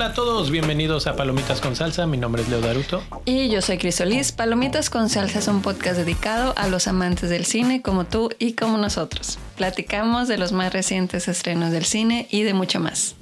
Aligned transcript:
Hola 0.00 0.12
a 0.12 0.14
todos, 0.14 0.50
bienvenidos 0.50 1.06
a 1.06 1.14
Palomitas 1.14 1.60
con 1.60 1.76
Salsa. 1.76 2.06
Mi 2.06 2.16
nombre 2.16 2.40
es 2.40 2.48
Leo 2.48 2.62
Daruto. 2.62 3.02
Y 3.26 3.50
yo 3.50 3.60
soy 3.60 3.76
Crisolis. 3.76 4.32
Palomitas 4.32 4.88
con 4.88 5.10
Salsa 5.10 5.40
es 5.40 5.46
un 5.46 5.60
podcast 5.60 5.98
dedicado 5.98 6.54
a 6.56 6.68
los 6.68 6.88
amantes 6.88 7.28
del 7.28 7.44
cine 7.44 7.82
como 7.82 8.06
tú 8.06 8.30
y 8.38 8.54
como 8.54 8.78
nosotros. 8.78 9.38
Platicamos 9.58 10.26
de 10.26 10.38
los 10.38 10.52
más 10.52 10.72
recientes 10.72 11.28
estrenos 11.28 11.70
del 11.70 11.84
cine 11.84 12.28
y 12.30 12.44
de 12.44 12.54
mucho 12.54 12.80
más. 12.80 13.14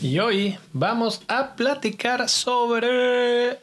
Y 0.00 0.20
hoy 0.20 0.56
vamos 0.72 1.20
a 1.26 1.56
platicar 1.56 2.28
sobre 2.28 3.58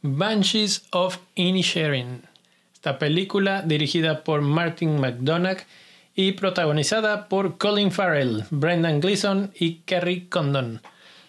Banshees 0.00 0.82
of 0.90 1.18
Inisherin. 1.36 2.22
Esta 2.74 2.98
película 2.98 3.62
dirigida 3.62 4.24
por 4.24 4.40
Martin 4.40 4.98
McDonagh 4.98 5.64
y 6.16 6.32
protagonizada 6.32 7.28
por 7.28 7.58
Colin 7.58 7.92
Farrell, 7.92 8.44
Brendan 8.50 8.98
Gleeson 8.98 9.52
y 9.54 9.82
Kerry 9.86 10.26
Condon. 10.26 10.82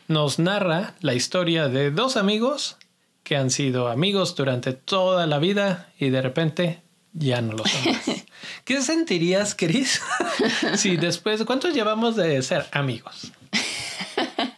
Nos 0.07 0.39
narra 0.39 0.95
la 1.01 1.13
historia 1.13 1.69
de 1.69 1.91
dos 1.91 2.17
amigos 2.17 2.77
que 3.23 3.37
han 3.37 3.49
sido 3.49 3.87
amigos 3.87 4.35
durante 4.35 4.73
toda 4.73 5.27
la 5.27 5.39
vida 5.39 5.89
y 5.97 6.09
de 6.09 6.21
repente 6.21 6.81
ya 7.13 7.41
no 7.41 7.53
lo 7.53 7.65
son 7.65 7.93
más. 7.93 8.03
¿Qué 8.65 8.81
sentirías, 8.81 9.55
Chris, 9.55 10.01
si 10.75 10.97
después, 10.97 11.43
¿cuántos 11.45 11.73
llevamos 11.73 12.15
de 12.15 12.41
ser 12.41 12.65
amigos? 12.71 13.31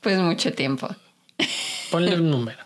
Pues 0.00 0.20
mucho 0.20 0.52
tiempo. 0.52 0.88
Ponle 1.90 2.14
un 2.14 2.30
número. 2.30 2.60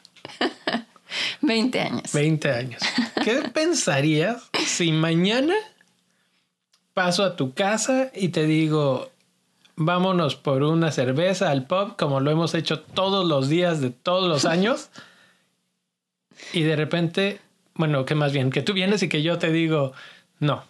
20 1.41 1.81
años. 1.81 2.13
20 2.13 2.51
años. 2.51 2.83
¿Qué 3.25 3.49
pensarías 3.49 4.51
si 4.67 4.93
mañana 4.93 5.55
paso 6.93 7.25
a 7.25 7.37
tu 7.37 7.55
casa 7.55 8.11
y 8.15 8.29
te 8.29 8.45
digo, 8.45 9.11
vámonos 9.81 10.37
por 10.37 10.63
una 10.63 10.93
cerveza 10.93 11.51
al 11.51 11.67
pub 11.67 11.97
como 11.97 12.21
lo 12.21 12.31
hemos 12.31 12.55
hecho 12.55 12.81
todos 12.81 13.27
los 13.27 13.49
días 13.49 13.81
de 13.81 13.89
todos 13.91 14.29
los 14.29 14.45
años? 14.45 14.91
y 16.53 16.63
de 16.63 16.77
repente, 16.77 17.41
bueno, 17.75 18.05
que 18.05 18.15
más 18.15 18.33
bien, 18.33 18.51
que 18.51 18.63
tú 18.63 18.75
vienes 18.75 19.03
y 19.03 19.09
que 19.09 19.23
yo 19.23 19.39
te 19.39 19.51
digo, 19.51 19.93
no, 20.39 20.65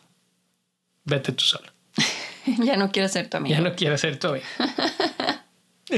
vete 1.04 1.32
tú 1.32 1.44
solo. 1.44 1.70
ya 2.46 2.76
no 2.76 2.92
quiero 2.92 3.08
ser 3.08 3.28
tu 3.28 3.36
amigo. 3.36 3.54
Ya 3.54 3.60
no 3.60 3.74
quiero 3.74 3.98
ser 3.98 4.16
tu 4.18 4.28
amigo. 4.28 4.46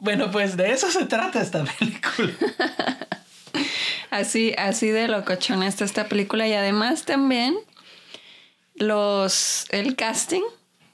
bueno, 0.00 0.32
pues 0.32 0.56
de 0.56 0.72
eso 0.72 0.90
se 0.90 1.06
trata 1.06 1.40
esta 1.40 1.64
película. 1.64 2.32
así, 4.10 4.52
así 4.58 4.88
de 4.88 5.06
locochona 5.06 5.68
está 5.68 5.84
esta 5.84 6.08
película 6.08 6.48
y 6.48 6.54
además 6.54 7.04
también 7.04 7.56
los 8.74 9.66
el 9.70 9.94
casting 9.94 10.42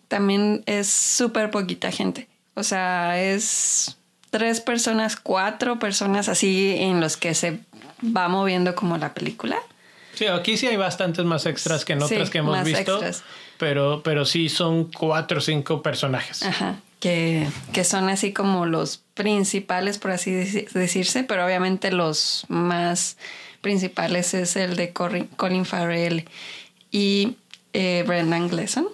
también 0.08 0.62
es 0.66 0.88
súper 0.88 1.50
poquita 1.50 1.90
gente. 1.90 2.28
O 2.54 2.62
sea, 2.62 3.20
es 3.20 3.96
tres 4.30 4.60
personas, 4.60 5.16
cuatro 5.16 5.78
personas 5.78 6.28
así 6.28 6.74
en 6.78 7.00
los 7.00 7.16
que 7.16 7.34
se 7.34 7.60
va 8.04 8.28
moviendo 8.28 8.74
como 8.74 8.98
la 8.98 9.14
película. 9.14 9.56
Sí, 10.14 10.26
aquí 10.26 10.56
sí 10.56 10.66
hay 10.66 10.76
bastantes 10.76 11.24
más 11.24 11.46
extras 11.46 11.84
que 11.84 11.94
en 11.94 12.02
otras 12.02 12.30
que 12.30 12.38
hemos 12.38 12.62
visto. 12.64 13.00
Pero, 13.58 14.02
pero 14.02 14.24
sí 14.24 14.48
son 14.48 14.90
cuatro 14.90 15.38
o 15.38 15.40
cinco 15.40 15.82
personajes. 15.82 16.42
Ajá. 16.42 16.76
Que, 17.00 17.46
que, 17.72 17.84
son 17.84 18.08
así 18.08 18.32
como 18.32 18.64
los 18.64 19.02
principales, 19.12 19.98
por 19.98 20.10
así 20.10 20.32
decirse, 20.32 21.22
pero 21.22 21.44
obviamente 21.44 21.92
los 21.92 22.46
más 22.48 23.18
principales 23.60 24.32
es 24.32 24.56
el 24.56 24.76
de 24.76 24.92
Colin 24.92 25.64
Farrell 25.66 26.24
y 26.90 27.36
eh, 27.74 28.04
Brendan 28.06 28.48
Gleeson. 28.48 28.86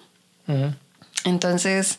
Entonces, 1.25 1.99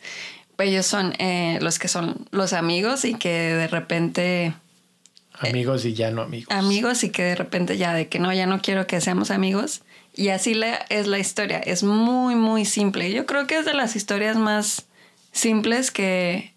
ellos 0.57 0.85
son 0.85 1.13
eh, 1.19 1.59
los 1.61 1.79
que 1.79 1.87
son 1.87 2.27
los 2.31 2.53
amigos 2.53 3.05
y 3.05 3.15
que 3.15 3.29
de 3.29 3.67
repente... 3.67 4.53
Eh, 5.43 5.49
amigos 5.49 5.85
y 5.85 5.93
ya 5.93 6.11
no 6.11 6.21
amigos. 6.21 6.53
Amigos 6.55 7.03
y 7.03 7.09
que 7.09 7.23
de 7.23 7.35
repente 7.35 7.77
ya 7.77 7.93
de 7.93 8.07
que 8.07 8.19
no, 8.19 8.31
ya 8.33 8.45
no 8.45 8.61
quiero 8.61 8.87
que 8.87 9.01
seamos 9.01 9.31
amigos. 9.31 9.81
Y 10.15 10.29
así 10.29 10.59
es 10.89 11.07
la 11.07 11.19
historia. 11.19 11.59
Es 11.59 11.83
muy, 11.83 12.35
muy 12.35 12.65
simple. 12.65 13.11
Yo 13.11 13.25
creo 13.25 13.47
que 13.47 13.59
es 13.59 13.65
de 13.65 13.73
las 13.73 13.95
historias 13.95 14.35
más 14.35 14.85
simples 15.31 15.89
que, 15.89 16.53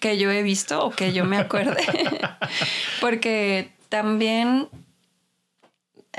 que 0.00 0.16
yo 0.16 0.30
he 0.30 0.42
visto 0.42 0.84
o 0.84 0.90
que 0.90 1.12
yo 1.12 1.24
me 1.24 1.36
acuerde. 1.36 1.82
Porque 3.00 3.70
también 3.88 4.68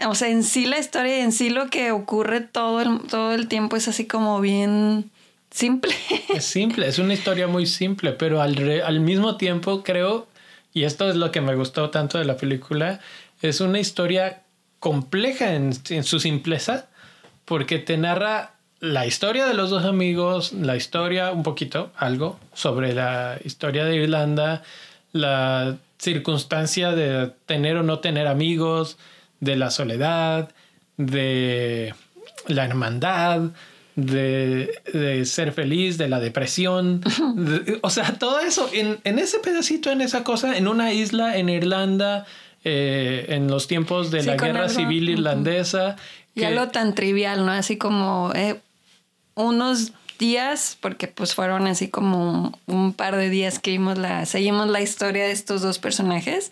o 0.05 0.15
sea, 0.15 0.27
en 0.29 0.43
sí 0.43 0.65
la 0.65 0.77
historia 0.77 1.19
y 1.19 1.21
en 1.21 1.31
sí 1.31 1.49
lo 1.49 1.69
que 1.69 1.91
ocurre 1.91 2.41
todo 2.41 2.81
el, 2.81 2.99
todo 3.07 3.33
el 3.33 3.47
tiempo 3.47 3.77
es 3.77 3.87
así 3.87 4.05
como 4.05 4.41
bien 4.41 5.09
simple. 5.55 5.93
Es 6.33 6.45
simple, 6.45 6.87
es 6.87 6.99
una 6.99 7.13
historia 7.13 7.47
muy 7.47 7.65
simple, 7.65 8.11
pero 8.11 8.41
al, 8.41 8.81
al 8.81 8.99
mismo 8.99 9.37
tiempo 9.37 9.83
creo, 9.83 10.27
y 10.73 10.83
esto 10.83 11.09
es 11.09 11.15
lo 11.15 11.31
que 11.31 11.41
me 11.41 11.55
gustó 11.55 11.89
tanto 11.89 12.17
de 12.17 12.25
la 12.25 12.37
película, 12.37 12.99
es 13.41 13.61
una 13.61 13.79
historia 13.79 14.43
compleja 14.79 15.53
en, 15.53 15.73
en 15.89 16.03
su 16.03 16.19
simpleza, 16.19 16.87
porque 17.45 17.79
te 17.79 17.97
narra 17.97 18.55
la 18.79 19.05
historia 19.05 19.45
de 19.45 19.53
los 19.53 19.69
dos 19.69 19.85
amigos, 19.85 20.51
la 20.53 20.75
historia 20.75 21.31
un 21.31 21.43
poquito, 21.43 21.91
algo, 21.95 22.39
sobre 22.53 22.93
la 22.93 23.37
historia 23.43 23.85
de 23.85 23.95
Irlanda, 23.95 24.63
la 25.13 25.77
circunstancia 25.97 26.91
de 26.91 27.31
tener 27.45 27.77
o 27.77 27.83
no 27.83 27.99
tener 27.99 28.27
amigos, 28.27 28.97
de 29.39 29.55
la 29.55 29.71
soledad, 29.71 30.49
de 30.97 31.93
la 32.47 32.65
hermandad, 32.65 33.51
de, 33.95 35.23
ser 35.25 35.51
feliz, 35.53 35.97
de 35.97 36.09
la 36.09 36.19
depresión. 36.19 37.01
o 37.81 37.89
sea, 37.89 38.13
todo 38.19 38.39
eso 38.39 38.69
en, 38.73 39.19
ese 39.19 39.39
pedacito, 39.39 39.91
en 39.91 40.01
esa 40.01 40.23
cosa, 40.23 40.57
en 40.57 40.67
una 40.67 40.93
isla 40.93 41.37
en 41.37 41.49
Irlanda, 41.49 42.25
eh, 42.63 43.25
en 43.29 43.47
los 43.47 43.67
tiempos 43.67 44.11
de 44.11 44.23
la 44.23 44.35
guerra 44.35 44.69
civil 44.69 45.09
irlandesa. 45.09 45.95
Y 46.33 46.43
algo 46.43 46.67
tan 46.67 46.95
trivial, 46.95 47.45
¿no? 47.45 47.51
Así 47.51 47.77
como 47.77 48.31
eh, 48.35 48.59
unos 49.35 49.93
días, 50.19 50.77
porque 50.81 51.07
pues 51.07 51.33
fueron 51.33 51.67
así 51.67 51.89
como 51.89 52.57
un, 52.65 52.93
par 52.93 53.15
de 53.15 53.29
días 53.29 53.59
que 53.59 53.71
vimos 53.71 53.97
la, 53.97 54.25
seguimos 54.25 54.67
la 54.67 54.81
historia 54.81 55.23
de 55.23 55.31
estos 55.31 55.61
dos 55.61 55.79
personajes. 55.79 56.49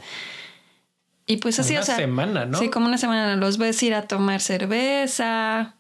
Y 1.26 1.38
pues 1.38 1.60
así, 1.60 1.76
o 1.78 1.84
sea. 1.84 1.96
semana, 1.96 2.46
¿no? 2.46 2.60
Sí, 2.60 2.70
como 2.70 2.88
una 2.88 2.98
semana. 2.98 3.36
Los 3.38 3.58
ves 3.58 3.82
ir 3.84 3.94
a 3.94 4.04
tomar 4.04 4.42
cerveza, 4.42 5.76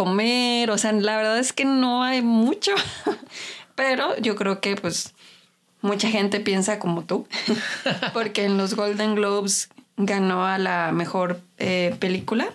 comer. 0.00 0.70
O 0.70 0.78
sea, 0.78 0.92
la 0.92 1.18
verdad 1.18 1.38
es 1.38 1.52
que 1.52 1.66
no 1.66 2.02
hay 2.02 2.22
mucho. 2.22 2.72
Pero 3.74 4.16
yo 4.16 4.34
creo 4.34 4.62
que, 4.62 4.74
pues, 4.76 5.12
mucha 5.82 6.08
gente 6.08 6.40
piensa 6.40 6.78
como 6.78 7.04
tú. 7.04 7.26
Porque 8.14 8.46
en 8.46 8.56
los 8.56 8.74
Golden 8.76 9.14
Globes 9.14 9.68
ganó 9.98 10.46
a 10.46 10.56
la 10.56 10.90
mejor 10.92 11.42
eh, 11.58 11.94
película 11.98 12.48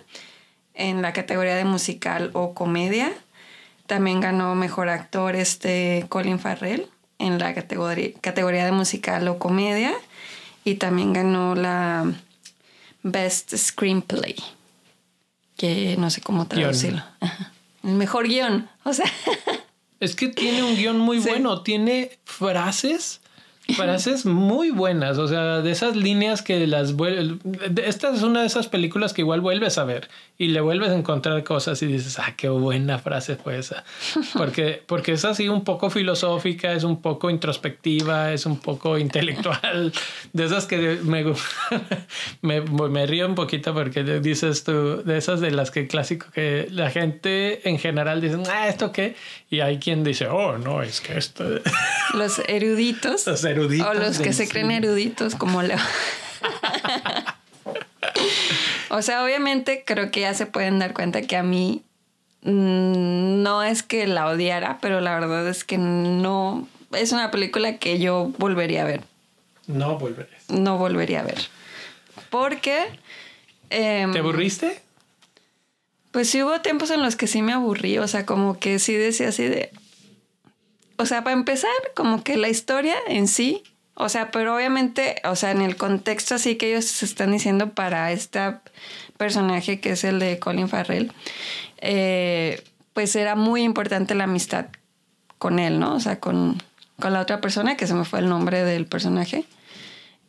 en 0.74 1.02
la 1.02 1.12
categoría 1.12 1.54
de 1.54 1.64
musical 1.64 2.30
o 2.32 2.52
comedia. 2.52 3.12
También 3.86 4.20
ganó 4.20 4.56
mejor 4.56 4.88
actor 4.88 5.36
este 5.36 6.04
Colin 6.08 6.40
Farrell 6.40 6.88
en 7.20 7.38
la 7.38 7.54
categoría, 7.54 8.10
categoría 8.20 8.64
de 8.64 8.72
musical 8.72 9.28
o 9.28 9.38
comedia 9.38 9.94
y 10.64 10.74
también 10.74 11.12
ganó 11.12 11.54
la 11.54 12.12
Best 13.04 13.54
Screenplay, 13.56 14.34
que 15.56 15.96
no 15.98 16.10
sé 16.10 16.20
cómo 16.20 16.46
traducirlo. 16.46 17.02
El 17.82 17.94
mejor 17.94 18.28
guion, 18.28 18.68
o 18.84 18.92
sea. 18.92 19.10
Es 19.98 20.14
que 20.14 20.28
tiene 20.28 20.62
un 20.62 20.76
guion 20.76 20.98
muy 20.98 21.18
bueno, 21.18 21.62
tiene 21.62 22.18
frases 22.24 23.20
frases 23.74 24.26
muy 24.26 24.70
buenas, 24.70 25.18
o 25.18 25.28
sea, 25.28 25.62
de 25.62 25.70
esas 25.70 25.96
líneas 25.96 26.42
que 26.42 26.66
las 26.66 26.94
vuelve. 26.94 27.38
Esta 27.84 28.14
es 28.14 28.22
una 28.22 28.40
de 28.40 28.46
esas 28.46 28.68
películas 28.68 29.12
que 29.12 29.22
igual 29.22 29.40
vuelves 29.40 29.78
a 29.78 29.84
ver 29.84 30.08
y 30.38 30.48
le 30.48 30.60
vuelves 30.60 30.90
a 30.90 30.94
encontrar 30.94 31.42
cosas 31.44 31.82
y 31.82 31.86
dices, 31.86 32.18
ah, 32.18 32.34
qué 32.36 32.48
buena 32.48 32.98
frase 32.98 33.36
fue 33.36 33.58
esa. 33.58 33.84
Porque, 34.36 34.82
porque 34.86 35.12
es 35.12 35.24
así 35.24 35.48
un 35.48 35.64
poco 35.64 35.90
filosófica, 35.90 36.72
es 36.72 36.84
un 36.84 37.00
poco 37.00 37.30
introspectiva, 37.30 38.32
es 38.32 38.46
un 38.46 38.58
poco 38.58 38.98
intelectual, 38.98 39.92
de 40.32 40.44
esas 40.44 40.66
que 40.66 40.98
me, 41.02 41.24
me, 42.42 42.60
me 42.60 43.06
río 43.06 43.26
un 43.26 43.34
poquito 43.34 43.72
porque 43.72 44.02
dices 44.20 44.64
tú, 44.64 45.02
de 45.02 45.16
esas 45.18 45.40
de 45.40 45.50
las 45.50 45.70
que 45.70 45.86
clásico 45.86 46.26
que 46.32 46.68
la 46.70 46.90
gente 46.90 47.68
en 47.68 47.78
general 47.78 48.20
dice, 48.20 48.36
ah, 48.50 48.68
¿esto 48.68 48.92
qué? 48.92 49.16
Y 49.48 49.60
hay 49.60 49.78
quien 49.78 50.04
dice, 50.04 50.26
oh, 50.26 50.58
no, 50.58 50.82
es 50.82 51.00
que 51.00 51.16
esto. 51.16 51.44
Los 52.14 52.40
eruditos. 52.48 53.26
Los 53.26 53.44
eruditos. 53.44 53.55
O 53.58 53.94
los 53.94 54.18
que 54.18 54.32
se 54.32 54.48
creen 54.48 54.70
eruditos 54.70 55.34
como 55.34 55.62
Leo. 55.62 55.78
o 58.90 59.02
sea, 59.02 59.24
obviamente 59.24 59.84
creo 59.86 60.10
que 60.10 60.20
ya 60.20 60.34
se 60.34 60.46
pueden 60.46 60.78
dar 60.78 60.92
cuenta 60.94 61.22
que 61.22 61.36
a 61.36 61.42
mí 61.42 61.82
mm, 62.42 63.42
no 63.42 63.62
es 63.62 63.82
que 63.82 64.06
la 64.06 64.28
odiara, 64.28 64.78
pero 64.80 65.00
la 65.00 65.18
verdad 65.18 65.48
es 65.48 65.64
que 65.64 65.78
no. 65.78 66.68
Es 66.92 67.12
una 67.12 67.30
película 67.30 67.78
que 67.78 67.98
yo 67.98 68.32
volvería 68.38 68.82
a 68.82 68.84
ver. 68.86 69.02
No 69.66 69.98
volvería. 69.98 70.38
No 70.48 70.78
volvería 70.78 71.20
a 71.20 71.24
ver. 71.24 71.38
Porque. 72.30 72.86
Em, 73.70 74.12
¿Te 74.12 74.20
aburriste? 74.20 74.80
Pues 76.12 76.30
sí 76.30 76.42
hubo 76.42 76.60
tiempos 76.60 76.90
en 76.90 77.02
los 77.02 77.16
que 77.16 77.26
sí 77.26 77.42
me 77.42 77.52
aburrí, 77.52 77.98
o 77.98 78.08
sea, 78.08 78.24
como 78.24 78.58
que 78.58 78.78
sí 78.78 78.94
decía 78.94 79.28
así 79.28 79.44
de, 79.44 79.70
o 80.98 81.06
sea, 81.06 81.24
para 81.24 81.36
empezar, 81.36 81.70
como 81.94 82.22
que 82.22 82.36
la 82.36 82.48
historia 82.48 82.96
en 83.08 83.28
sí, 83.28 83.62
o 83.94 84.08
sea, 84.08 84.30
pero 84.30 84.54
obviamente, 84.54 85.22
o 85.24 85.36
sea, 85.36 85.50
en 85.50 85.62
el 85.62 85.76
contexto 85.76 86.34
así 86.34 86.56
que 86.56 86.70
ellos 86.70 86.84
se 86.84 87.06
están 87.06 87.32
diciendo 87.32 87.70
para 87.70 88.12
este 88.12 88.40
personaje 89.16 89.80
que 89.80 89.92
es 89.92 90.04
el 90.04 90.18
de 90.18 90.38
Colin 90.38 90.68
Farrell, 90.68 91.12
eh, 91.78 92.62
pues 92.92 93.16
era 93.16 93.34
muy 93.34 93.62
importante 93.62 94.14
la 94.14 94.24
amistad 94.24 94.66
con 95.38 95.58
él, 95.58 95.78
¿no? 95.78 95.94
O 95.94 96.00
sea, 96.00 96.20
con, 96.20 96.62
con 97.00 97.12
la 97.12 97.20
otra 97.20 97.40
persona, 97.40 97.76
que 97.76 97.86
se 97.86 97.94
me 97.94 98.04
fue 98.04 98.18
el 98.20 98.28
nombre 98.28 98.64
del 98.64 98.86
personaje. 98.86 99.44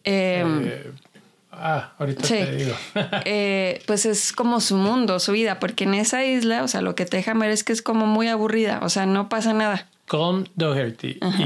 Em, 0.04 0.66
Eh, 0.66 0.92
ah, 1.52 1.94
ahorita 1.98 2.26
te 2.26 2.56
digo. 2.56 2.76
Eh, 3.26 3.82
pues 3.86 4.06
es 4.06 4.32
como 4.32 4.62
su 4.62 4.78
mundo, 4.78 5.20
su 5.20 5.34
vida, 5.34 5.60
porque 5.60 5.84
en 5.84 5.94
esa 5.94 6.24
isla, 6.24 6.64
o 6.64 6.68
sea, 6.68 6.82
lo 6.82 6.96
que 6.96 7.06
te 7.06 7.18
deja 7.18 7.34
ver 7.34 7.52
es 7.52 7.64
que 7.66 7.74
es 7.74 7.82
como 7.82 8.06
muy 8.06 8.30
aburrida, 8.30 8.80
o 8.82 8.90
sea, 8.90 9.06
no 9.06 9.28
pasa 9.28 9.54
nada. 9.54 9.88
Colm 10.08 10.46
Doherty. 10.56 11.20
Y, 11.40 11.44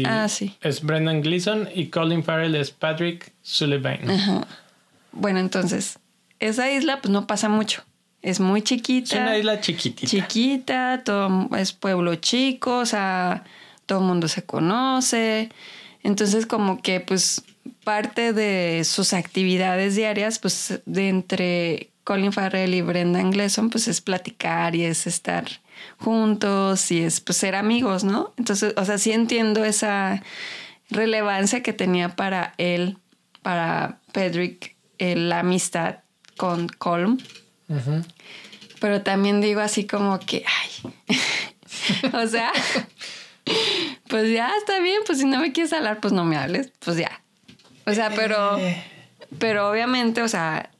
y 0.00 0.02
Ah, 0.06 0.28
sí. 0.28 0.56
es 0.62 0.82
Brendan 0.82 1.20
Gleeson 1.22 1.68
y 1.74 1.88
Colin 1.88 2.24
Farrell 2.24 2.54
es 2.54 2.70
Patrick 2.70 3.32
Sullivan. 3.42 4.00
Bueno, 5.12 5.38
entonces, 5.38 5.98
esa 6.40 6.70
isla 6.70 7.00
pues 7.00 7.10
no 7.12 7.26
pasa 7.26 7.48
mucho. 7.48 7.82
Es 8.22 8.40
muy 8.40 8.62
chiquita. 8.62 9.14
Es 9.16 9.20
una 9.22 9.38
isla 9.38 9.60
chiquitita. 9.60 10.08
chiquita, 10.10 11.02
todo 11.04 11.48
es 11.56 11.72
pueblo 11.72 12.14
chico, 12.16 12.78
o 12.78 12.86
sea, 12.86 13.44
todo 13.86 14.00
el 14.00 14.06
mundo 14.06 14.26
se 14.26 14.42
conoce. 14.42 15.50
Entonces, 16.02 16.46
como 16.46 16.80
que, 16.82 17.00
pues, 17.00 17.42
parte 17.84 18.32
de 18.32 18.82
sus 18.84 19.12
actividades 19.12 19.94
diarias, 19.96 20.38
pues, 20.38 20.80
de 20.86 21.08
entre 21.08 21.90
Colin 22.04 22.32
Farrell 22.32 22.74
y 22.74 22.82
Brendan 22.82 23.30
Gleeson, 23.30 23.70
pues, 23.70 23.86
es 23.88 24.00
platicar 24.00 24.74
y 24.74 24.84
es 24.84 25.06
estar 25.06 25.44
juntos 25.98 26.90
y 26.90 27.02
es, 27.02 27.20
pues, 27.20 27.38
ser 27.38 27.54
amigos, 27.54 28.04
¿no? 28.04 28.32
Entonces, 28.36 28.74
o 28.76 28.84
sea, 28.84 28.98
sí 28.98 29.12
entiendo 29.12 29.64
esa 29.64 30.22
relevancia 30.90 31.62
que 31.62 31.72
tenía 31.72 32.16
para 32.16 32.54
él, 32.58 32.98
para 33.42 34.00
Pedrick, 34.12 34.76
eh, 34.98 35.16
la 35.16 35.40
amistad 35.40 36.00
con 36.36 36.68
Colm. 36.68 37.18
Pero 38.80 39.02
también 39.02 39.40
digo 39.40 39.60
así 39.60 39.86
como 39.86 40.18
que, 40.20 40.44
ay, 40.46 40.92
o 42.12 42.26
sea, 42.26 42.52
pues 44.08 44.32
ya 44.32 44.50
está 44.58 44.80
bien, 44.80 45.02
pues 45.06 45.18
si 45.18 45.26
no 45.26 45.40
me 45.40 45.52
quieres 45.52 45.72
hablar, 45.72 46.00
pues 46.00 46.12
no 46.12 46.24
me 46.24 46.36
hables, 46.36 46.72
pues 46.78 46.96
ya. 46.96 47.22
O 47.86 47.92
sea, 47.92 48.10
pero, 48.10 48.58
pero 49.38 49.70
obviamente, 49.70 50.22
o 50.22 50.28
sea, 50.28 50.70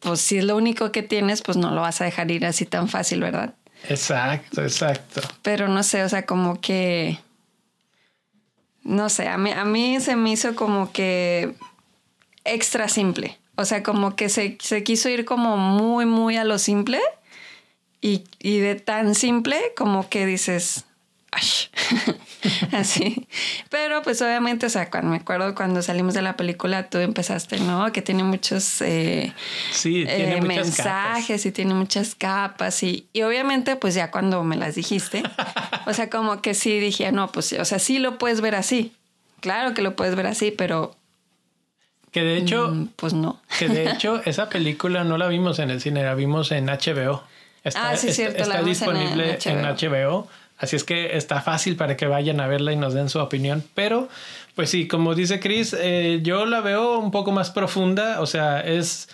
pues 0.00 0.20
si 0.20 0.38
es 0.38 0.44
lo 0.44 0.56
único 0.56 0.92
que 0.92 1.02
tienes, 1.02 1.42
pues 1.42 1.56
no 1.56 1.70
lo 1.70 1.80
vas 1.80 2.00
a 2.00 2.04
dejar 2.04 2.30
ir 2.30 2.44
así 2.44 2.66
tan 2.66 2.88
fácil, 2.88 3.20
¿verdad? 3.20 3.54
Exacto, 3.88 4.62
exacto. 4.62 5.20
Pero 5.42 5.68
no 5.68 5.82
sé, 5.82 6.02
o 6.04 6.08
sea, 6.08 6.24
como 6.24 6.60
que, 6.60 7.18
no 8.82 9.08
sé, 9.08 9.28
a 9.28 9.36
mí, 9.36 9.50
a 9.52 9.64
mí 9.64 10.00
se 10.00 10.16
me 10.16 10.30
hizo 10.30 10.54
como 10.54 10.92
que 10.92 11.54
extra 12.44 12.88
simple. 12.88 13.38
O 13.56 13.64
sea, 13.64 13.82
como 13.82 14.16
que 14.16 14.28
se, 14.28 14.58
se 14.60 14.82
quiso 14.82 15.08
ir 15.08 15.24
como 15.24 15.56
muy, 15.56 16.06
muy 16.06 16.36
a 16.36 16.44
lo 16.44 16.58
simple. 16.58 17.00
Y, 18.00 18.24
y 18.38 18.58
de 18.58 18.74
tan 18.74 19.14
simple 19.14 19.58
como 19.76 20.08
que 20.08 20.26
dices, 20.26 20.84
"Ash". 21.30 21.68
así. 22.72 23.26
Pero 23.70 24.02
pues 24.02 24.20
obviamente, 24.22 24.66
o 24.66 24.68
sea, 24.70 24.90
cuando 24.90 25.10
me 25.10 25.16
acuerdo 25.18 25.54
cuando 25.54 25.82
salimos 25.82 26.14
de 26.14 26.22
la 26.22 26.36
película, 26.36 26.88
tú 26.88 26.98
empezaste, 26.98 27.58
¿no? 27.60 27.90
Que 27.92 28.02
tiene 28.02 28.22
muchos 28.24 28.80
eh, 28.82 29.32
Sí, 29.72 30.04
tiene 30.06 30.36
eh, 30.38 30.40
mensajes 30.42 31.26
capas. 31.26 31.46
y 31.46 31.52
tiene 31.52 31.74
muchas 31.74 32.14
capas. 32.14 32.82
Y, 32.82 33.06
y 33.12 33.22
obviamente, 33.22 33.76
pues 33.76 33.94
ya 33.94 34.10
cuando 34.10 34.42
me 34.44 34.56
las 34.56 34.74
dijiste, 34.74 35.22
o 35.86 35.92
sea, 35.94 36.10
como 36.10 36.40
que 36.42 36.54
sí 36.54 36.78
dije, 36.80 37.10
no, 37.12 37.30
pues, 37.32 37.52
o 37.54 37.64
sea, 37.64 37.78
sí 37.78 37.98
lo 37.98 38.18
puedes 38.18 38.40
ver 38.40 38.54
así. 38.54 38.92
Claro 39.40 39.74
que 39.74 39.82
lo 39.82 39.94
puedes 39.96 40.14
ver 40.14 40.26
así, 40.26 40.50
pero 40.50 40.96
Que 42.12 42.22
de 42.22 42.36
hecho, 42.38 42.68
mm, 42.68 42.88
pues 42.96 43.12
no. 43.14 43.40
que 43.58 43.68
de 43.68 43.90
hecho, 43.90 44.22
esa 44.24 44.48
película 44.48 45.04
no 45.04 45.18
la 45.18 45.28
vimos 45.28 45.58
en 45.58 45.70
el 45.70 45.80
cine, 45.80 46.02
la 46.02 46.14
vimos 46.14 46.50
en 46.52 46.66
HBO. 46.66 47.22
Está, 47.64 47.90
Ah, 47.90 47.96
sí, 47.96 48.08
está- 48.08 48.14
cierto, 48.16 48.38
la 48.46 48.56
está 48.56 48.62
disponible 48.62 49.38
en 49.44 49.58
en 49.58 49.64
HBO. 49.64 50.28
Así 50.58 50.76
es 50.76 50.84
que 50.84 51.16
está 51.16 51.40
fácil 51.40 51.76
para 51.76 51.96
que 51.96 52.06
vayan 52.06 52.40
a 52.40 52.46
verla 52.46 52.72
y 52.72 52.76
nos 52.76 52.94
den 52.94 53.08
su 53.08 53.18
opinión. 53.18 53.64
Pero, 53.74 54.08
pues 54.54 54.70
sí, 54.70 54.86
como 54.86 55.14
dice 55.14 55.40
Chris, 55.40 55.74
eh, 55.78 56.20
yo 56.22 56.46
la 56.46 56.60
veo 56.60 56.98
un 56.98 57.10
poco 57.10 57.32
más 57.32 57.50
profunda. 57.50 58.20
O 58.20 58.26
sea, 58.26 58.60
es, 58.60 59.08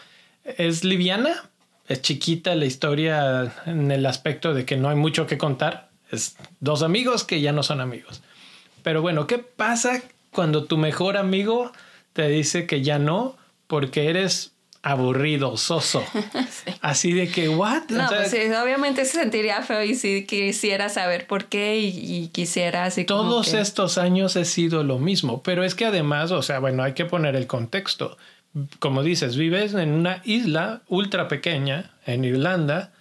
es 0.44 0.84
liviana, 0.84 1.50
es 1.88 2.02
chiquita 2.02 2.54
la 2.54 2.66
historia 2.66 3.52
en 3.66 3.90
el 3.90 4.04
aspecto 4.06 4.52
de 4.52 4.64
que 4.64 4.76
no 4.76 4.90
hay 4.90 4.96
mucho 4.96 5.26
que 5.26 5.38
contar. 5.38 5.88
Es 6.10 6.36
dos 6.60 6.82
amigos 6.82 7.24
que 7.24 7.40
ya 7.40 7.52
no 7.52 7.62
son 7.62 7.80
amigos. 7.80 8.22
Pero 8.82 9.02
bueno, 9.02 9.26
¿qué 9.26 9.38
pasa 9.38 10.02
cuando 10.30 10.64
tu 10.64 10.76
mejor 10.76 11.16
amigo 11.16 11.72
te 12.12 12.28
dice 12.28 12.66
que 12.66 12.82
ya 12.82 12.98
no 12.98 13.36
porque 13.66 14.08
eres 14.08 14.52
aburrido, 14.82 15.56
soso? 15.56 16.02
Así 16.80 17.12
de 17.12 17.28
que, 17.28 17.48
¿what? 17.48 17.82
No, 17.90 18.08
pues 18.08 18.30
sí, 18.30 18.38
obviamente 18.62 19.04
se 19.04 19.12
sentiría 19.18 19.62
feo 19.62 19.82
y 19.84 19.94
si 19.94 20.24
quisiera 20.24 20.88
saber 20.88 21.26
por 21.26 21.46
qué 21.46 21.78
y, 21.78 21.88
y 22.24 22.28
quisiera 22.28 22.84
así 22.84 23.04
como 23.04 23.22
Todos 23.24 23.50
que- 23.50 23.60
estos 23.60 23.98
años 23.98 24.36
he 24.36 24.44
sido 24.44 24.82
lo 24.82 24.98
mismo, 24.98 25.42
pero 25.42 25.64
es 25.64 25.74
que 25.74 25.84
además, 25.86 26.30
o 26.30 26.42
sea, 26.42 26.58
bueno, 26.60 26.82
hay 26.82 26.94
que 26.94 27.04
poner 27.04 27.36
el 27.36 27.46
contexto. 27.46 28.16
Como 28.78 29.02
dices, 29.02 29.36
vives 29.36 29.74
en 29.74 29.92
una 29.92 30.22
isla 30.24 30.82
ultra 30.88 31.28
pequeña 31.28 31.90
en 32.06 32.24
Irlanda, 32.24 32.92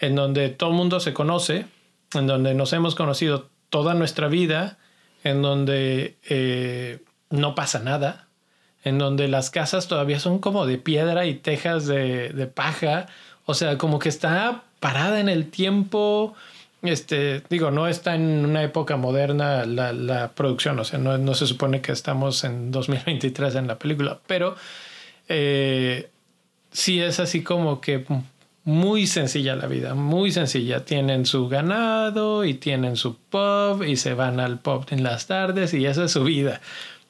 en 0.00 0.14
donde 0.16 0.48
todo 0.48 0.70
el 0.70 0.76
mundo 0.76 0.98
se 1.00 1.12
conoce, 1.12 1.66
en 2.14 2.26
donde 2.26 2.54
nos 2.54 2.72
hemos 2.72 2.94
conocido 2.94 3.50
toda 3.70 3.92
nuestra 3.94 4.28
vida, 4.28 4.78
en 5.24 5.42
donde 5.42 6.16
eh, 6.28 7.00
no 7.30 7.54
pasa 7.54 7.80
nada, 7.80 8.27
en 8.84 8.98
donde 8.98 9.28
las 9.28 9.50
casas 9.50 9.88
todavía 9.88 10.20
son 10.20 10.38
como 10.38 10.66
de 10.66 10.78
piedra 10.78 11.26
y 11.26 11.34
tejas 11.34 11.86
de, 11.86 12.30
de 12.30 12.46
paja, 12.46 13.06
o 13.46 13.54
sea, 13.54 13.78
como 13.78 13.98
que 13.98 14.08
está 14.08 14.62
parada 14.80 15.20
en 15.20 15.28
el 15.28 15.50
tiempo. 15.50 16.34
Este, 16.82 17.42
digo, 17.50 17.70
no 17.70 17.88
está 17.88 18.14
en 18.14 18.44
una 18.44 18.62
época 18.62 18.96
moderna 18.96 19.64
la, 19.64 19.92
la 19.92 20.28
producción, 20.32 20.78
o 20.78 20.84
sea, 20.84 20.98
no, 20.98 21.18
no 21.18 21.34
se 21.34 21.46
supone 21.46 21.80
que 21.80 21.92
estamos 21.92 22.44
en 22.44 22.70
2023 22.70 23.56
en 23.56 23.66
la 23.66 23.78
película, 23.78 24.20
pero 24.26 24.54
eh, 25.28 26.08
sí 26.70 27.00
es 27.00 27.20
así 27.20 27.42
como 27.42 27.80
que 27.80 28.04
muy 28.64 29.06
sencilla 29.06 29.56
la 29.56 29.66
vida, 29.66 29.94
muy 29.94 30.30
sencilla. 30.30 30.84
Tienen 30.84 31.24
su 31.24 31.48
ganado 31.48 32.44
y 32.44 32.54
tienen 32.54 32.96
su 32.96 33.16
pub 33.16 33.82
y 33.82 33.96
se 33.96 34.14
van 34.14 34.40
al 34.40 34.58
pub 34.58 34.86
en 34.90 35.02
las 35.02 35.26
tardes 35.26 35.72
y 35.74 35.86
esa 35.86 36.04
es 36.04 36.12
su 36.12 36.22
vida, 36.24 36.60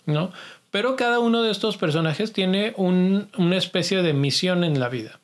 ¿no? 0.07 0.33
Pero 0.71 0.97
cada 0.97 1.19
uno 1.19 1.43
de 1.43 1.51
estos 1.51 1.77
personajes 1.77 2.33
tiene 2.33 2.75
un- 2.77 3.31
una 3.39 3.57
especie 3.57 4.03
de 4.03 4.13
misión 4.13 4.65
en 4.65 4.79
la 4.81 4.89
vida. 4.89 5.21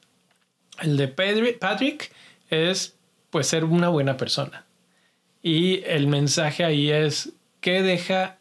El 0.81 0.97
de 0.97 1.09
Patrick 1.09 2.13
es 2.51 2.97
pues 3.31 3.47
ser 3.49 3.65
una 3.65 3.89
buena 3.89 4.17
persona. 4.17 4.65
Y 5.43 5.83
el 5.85 6.07
mensaje 6.07 6.65
ahí 6.65 6.91
es 6.91 7.33
que 7.61 7.83
deja 7.83 8.39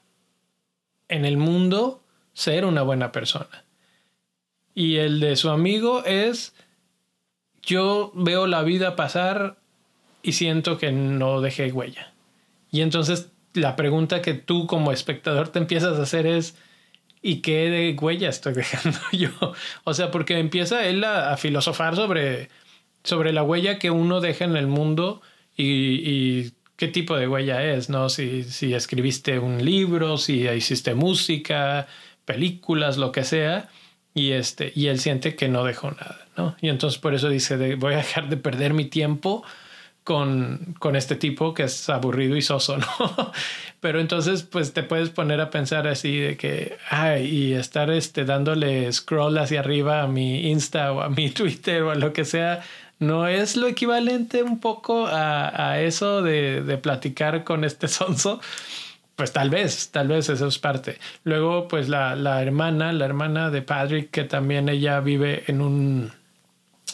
en 1.09 1.25
el 1.25 1.37
mundo 1.37 2.01
ser 2.33 2.65
una 2.65 2.81
buena 2.83 3.11
persona. 3.11 3.65
Y 4.75 4.97
el 4.97 5.19
de 5.19 5.35
su 5.35 5.49
amigo 5.49 6.03
es 6.05 6.55
yo 7.61 8.11
veo 8.15 8.47
la 8.47 8.63
vida 8.63 8.95
pasar 8.95 9.57
y 10.21 10.33
siento 10.33 10.77
que 10.77 10.91
no 10.91 11.41
dejé 11.41 11.71
huella. 11.71 12.13
Y 12.71 12.81
entonces 12.81 13.29
la 13.53 13.75
pregunta 13.75 14.21
que 14.21 14.33
tú 14.33 14.67
como 14.67 14.91
espectador 14.91 15.49
te 15.49 15.59
empiezas 15.59 15.97
a 15.99 16.03
hacer 16.03 16.25
es 16.25 16.55
¿y 17.23 17.37
qué 17.37 17.69
de 17.71 17.97
huella 17.99 18.29
estoy 18.29 18.53
dejando 18.53 18.99
yo? 19.11 19.31
O 19.85 19.93
sea, 19.95 20.11
porque 20.11 20.37
empieza 20.37 20.85
él 20.85 21.03
a, 21.03 21.33
a 21.33 21.37
filosofar 21.37 21.95
sobre, 21.95 22.49
sobre 23.03 23.33
la 23.33 23.41
huella 23.41 23.79
que 23.79 23.89
uno 23.89 24.21
deja 24.21 24.45
en 24.45 24.55
el 24.55 24.67
mundo 24.67 25.21
y, 25.57 26.51
qué 26.75 26.87
tipo 26.87 27.15
de 27.15 27.27
huella 27.27 27.63
es, 27.63 27.89
¿no? 27.89 28.09
Si, 28.09 28.43
si 28.43 28.73
escribiste 28.73 29.39
un 29.39 29.63
libro, 29.63 30.17
si 30.17 30.47
hiciste 30.47 30.95
música, 30.95 31.87
películas, 32.25 32.97
lo 32.97 33.11
que 33.11 33.23
sea, 33.23 33.69
y, 34.13 34.31
este, 34.31 34.73
y 34.75 34.87
él 34.87 34.99
siente 34.99 35.35
que 35.35 35.47
no 35.47 35.63
dejó 35.63 35.91
nada, 35.91 36.27
¿no? 36.35 36.55
Y 36.61 36.69
entonces 36.69 36.99
por 36.99 37.13
eso 37.13 37.29
dice, 37.29 37.57
de, 37.57 37.75
voy 37.75 37.93
a 37.93 37.97
dejar 37.97 38.27
de 38.27 38.37
perder 38.37 38.73
mi 38.73 38.85
tiempo 38.85 39.43
con, 40.03 40.75
con 40.79 40.95
este 40.95 41.15
tipo 41.15 41.53
que 41.53 41.63
es 41.63 41.89
aburrido 41.89 42.35
y 42.35 42.41
soso, 42.41 42.77
¿no? 42.79 43.31
Pero 43.79 43.99
entonces, 43.99 44.43
pues 44.43 44.73
te 44.73 44.83
puedes 44.83 45.09
poner 45.09 45.41
a 45.41 45.49
pensar 45.49 45.87
así 45.87 46.17
de 46.17 46.37
que, 46.37 46.77
ay, 46.89 47.25
y 47.25 47.53
estar 47.53 47.89
este, 47.91 48.25
dándole 48.25 48.91
scroll 48.91 49.37
hacia 49.37 49.59
arriba 49.59 50.03
a 50.03 50.07
mi 50.07 50.49
Insta 50.49 50.91
o 50.93 51.01
a 51.01 51.09
mi 51.09 51.29
Twitter 51.31 51.83
o 51.83 51.91
a 51.91 51.95
lo 51.95 52.13
que 52.13 52.25
sea, 52.25 52.63
no 52.99 53.27
es 53.27 53.57
lo 53.57 53.67
equivalente 53.67 54.43
un 54.43 54.59
poco 54.59 55.07
a, 55.07 55.71
a 55.71 55.81
eso 55.81 56.21
de, 56.21 56.61
de 56.63 56.77
platicar 56.77 57.43
con 57.43 57.63
este 57.63 57.87
sonso. 57.89 58.39
Pues 59.15 59.31
tal 59.31 59.51
vez, 59.51 59.91
tal 59.91 60.07
vez 60.07 60.27
eso 60.29 60.47
es 60.47 60.57
parte. 60.57 60.97
Luego, 61.23 61.67
pues 61.67 61.87
la, 61.87 62.15
la 62.15 62.41
hermana, 62.41 62.91
la 62.93 63.05
hermana 63.05 63.51
de 63.51 63.61
Patrick, 63.61 64.09
que 64.09 64.23
también 64.23 64.69
ella 64.69 65.01
vive 65.01 65.43
en 65.47 65.61
un, 65.61 66.11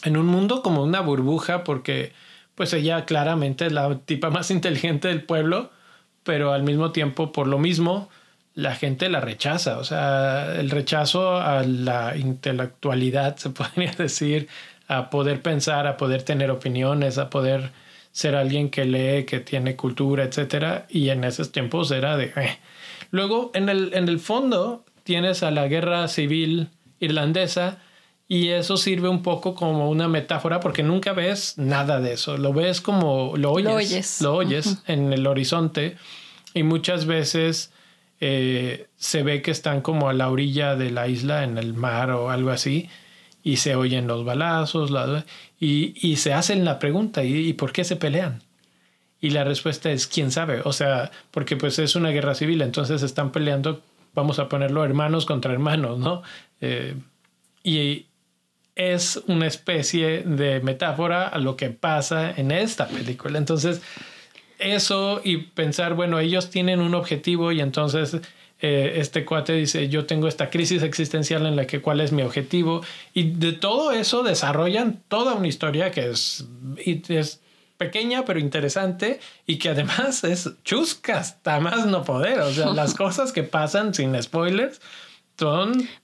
en 0.04 0.16
un 0.18 0.26
mundo 0.26 0.62
como 0.62 0.82
una 0.82 1.00
burbuja, 1.00 1.64
porque 1.64 2.12
pues 2.60 2.74
ella 2.74 3.06
claramente 3.06 3.64
es 3.64 3.72
la 3.72 4.00
tipa 4.00 4.28
más 4.28 4.50
inteligente 4.50 5.08
del 5.08 5.22
pueblo, 5.22 5.70
pero 6.24 6.52
al 6.52 6.62
mismo 6.62 6.92
tiempo, 6.92 7.32
por 7.32 7.46
lo 7.46 7.58
mismo, 7.58 8.10
la 8.54 8.74
gente 8.74 9.08
la 9.08 9.22
rechaza. 9.22 9.78
O 9.78 9.84
sea, 9.84 10.56
el 10.60 10.68
rechazo 10.68 11.38
a 11.38 11.62
la 11.62 12.18
intelectualidad, 12.18 13.38
se 13.38 13.48
podría 13.48 13.92
decir, 13.92 14.48
a 14.88 15.08
poder 15.08 15.40
pensar, 15.40 15.86
a 15.86 15.96
poder 15.96 16.22
tener 16.22 16.50
opiniones, 16.50 17.16
a 17.16 17.30
poder 17.30 17.70
ser 18.12 18.34
alguien 18.34 18.68
que 18.68 18.84
lee, 18.84 19.24
que 19.24 19.40
tiene 19.40 19.74
cultura, 19.74 20.24
etcétera. 20.24 20.84
Y 20.90 21.08
en 21.08 21.24
esos 21.24 21.52
tiempos 21.52 21.90
era 21.90 22.18
de. 22.18 22.26
Eh. 22.36 22.58
Luego, 23.10 23.52
en 23.54 23.70
el, 23.70 23.94
en 23.94 24.06
el 24.06 24.20
fondo, 24.20 24.84
tienes 25.02 25.42
a 25.42 25.50
la 25.50 25.66
guerra 25.66 26.08
civil 26.08 26.68
irlandesa 26.98 27.78
y 28.32 28.50
eso 28.50 28.76
sirve 28.76 29.08
un 29.08 29.24
poco 29.24 29.56
como 29.56 29.90
una 29.90 30.06
metáfora 30.06 30.60
porque 30.60 30.84
nunca 30.84 31.12
ves 31.12 31.54
nada 31.58 32.00
de 32.00 32.12
eso. 32.12 32.38
Lo 32.38 32.52
ves 32.52 32.80
como 32.80 33.36
lo 33.36 33.50
oyes. 33.50 34.20
Lo 34.20 34.36
oyes, 34.36 34.78
en 34.86 35.12
el 35.12 35.26
horizonte 35.26 35.96
y 36.54 36.62
muchas 36.62 37.06
veces 37.06 37.72
eh, 38.20 38.86
se 38.96 39.24
ve 39.24 39.42
que 39.42 39.50
están 39.50 39.80
como 39.80 40.08
a 40.08 40.12
la 40.12 40.30
orilla 40.30 40.76
de 40.76 40.92
la 40.92 41.08
isla 41.08 41.42
en 41.42 41.58
el 41.58 41.74
mar 41.74 42.12
o 42.12 42.30
algo 42.30 42.50
así 42.50 42.88
y 43.42 43.56
se 43.56 43.74
oyen 43.74 44.06
los 44.06 44.24
balazos 44.24 44.92
y, 45.58 45.94
y, 46.00 46.14
se 46.14 46.32
hacen 46.32 46.64
la 46.64 46.78
pregunta 46.78 47.24
¿y, 47.24 47.52
por 47.54 47.72
qué 47.72 47.82
se 47.82 47.96
pelean? 47.96 48.44
Y 49.20 49.30
la 49.30 49.42
respuesta 49.42 49.90
es 49.90 50.06
quién 50.06 50.30
sabe, 50.30 50.60
o 50.64 50.72
sea, 50.72 51.10
porque 51.32 51.56
pues 51.56 51.80
es 51.80 51.96
una 51.96 52.10
guerra 52.10 52.36
civil, 52.36 52.62
entonces 52.62 53.02
están 53.02 53.32
peleando, 53.32 53.82
vamos 54.14 54.38
a 54.38 54.48
ponerlo 54.48 54.84
hermanos 54.84 55.26
contra 55.26 55.52
hermanos, 55.52 55.98
¿no? 55.98 56.22
Eh, 56.60 56.94
y 57.64 58.06
es 58.76 59.20
una 59.26 59.46
especie 59.46 60.22
de 60.22 60.60
metáfora 60.60 61.28
a 61.28 61.38
lo 61.38 61.56
que 61.56 61.70
pasa 61.70 62.30
en 62.30 62.50
esta 62.50 62.88
película. 62.88 63.38
Entonces, 63.38 63.82
eso 64.58 65.20
y 65.24 65.38
pensar, 65.38 65.94
bueno, 65.94 66.18
ellos 66.18 66.50
tienen 66.50 66.80
un 66.80 66.94
objetivo 66.94 67.52
y 67.52 67.60
entonces 67.60 68.16
eh, 68.62 68.94
este 68.96 69.24
cuate 69.24 69.54
dice, 69.54 69.88
yo 69.88 70.04
tengo 70.04 70.28
esta 70.28 70.50
crisis 70.50 70.82
existencial 70.82 71.46
en 71.46 71.56
la 71.56 71.66
que 71.66 71.80
cuál 71.80 72.00
es 72.00 72.12
mi 72.12 72.22
objetivo. 72.22 72.82
Y 73.14 73.30
de 73.32 73.52
todo 73.52 73.92
eso 73.92 74.22
desarrollan 74.22 75.02
toda 75.08 75.34
una 75.34 75.48
historia 75.48 75.90
que 75.90 76.10
es, 76.10 76.46
es 76.76 77.40
pequeña 77.78 78.26
pero 78.26 78.38
interesante 78.38 79.20
y 79.46 79.56
que 79.56 79.70
además 79.70 80.22
es 80.24 80.50
chusca 80.64 81.18
hasta 81.18 81.58
más 81.60 81.86
no 81.86 82.04
poder. 82.04 82.40
O 82.40 82.52
sea, 82.52 82.66
las 82.66 82.94
cosas 82.96 83.32
que 83.32 83.42
pasan 83.42 83.94
sin 83.94 84.20
spoilers 84.22 84.80